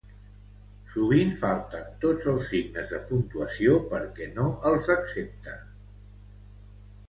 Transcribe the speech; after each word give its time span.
Sovint 0.93 1.33
falten 1.41 1.85
tots 2.07 2.25
els 2.33 2.49
signes 2.55 2.95
de 2.95 3.03
puntuació 3.11 3.77
perquè 3.95 4.33
no 4.41 4.49
els 4.73 4.93
accepta. 4.99 5.59